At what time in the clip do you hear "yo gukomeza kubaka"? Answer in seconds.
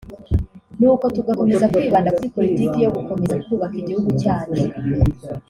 2.85-3.75